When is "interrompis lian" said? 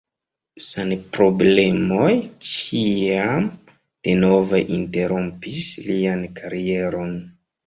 4.79-6.27